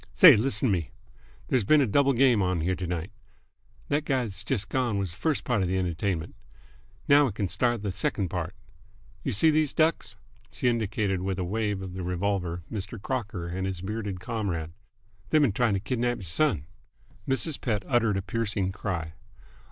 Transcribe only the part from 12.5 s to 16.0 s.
Mr. Crocker and his bearded comrade. "They've been trying t'